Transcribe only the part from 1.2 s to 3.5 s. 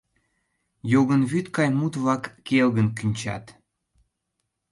вӱд гай мут-влак келгын кӱнчат…